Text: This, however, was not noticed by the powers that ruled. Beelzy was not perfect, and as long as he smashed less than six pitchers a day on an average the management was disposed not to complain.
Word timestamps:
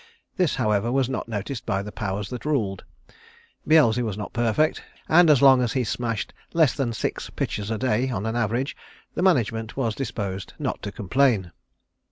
This, 0.35 0.55
however, 0.55 0.91
was 0.91 1.09
not 1.09 1.27
noticed 1.27 1.63
by 1.63 1.83
the 1.83 1.91
powers 1.91 2.31
that 2.31 2.43
ruled. 2.43 2.83
Beelzy 3.67 4.01
was 4.01 4.17
not 4.17 4.33
perfect, 4.33 4.81
and 5.07 5.29
as 5.29 5.43
long 5.43 5.61
as 5.61 5.73
he 5.73 5.83
smashed 5.83 6.33
less 6.55 6.73
than 6.73 6.91
six 6.91 7.29
pitchers 7.29 7.69
a 7.69 7.77
day 7.77 8.09
on 8.09 8.25
an 8.25 8.35
average 8.35 8.75
the 9.13 9.21
management 9.21 9.77
was 9.77 9.93
disposed 9.93 10.53
not 10.57 10.81
to 10.81 10.91
complain. 10.91 11.51